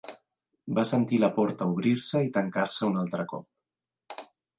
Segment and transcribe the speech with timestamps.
[0.77, 4.25] Va sentir la porta obrir-se i tancar-se un altre cop.